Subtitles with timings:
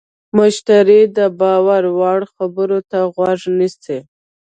[0.37, 3.99] مشتری د باور وړ خبرو ته غوږ نیسي.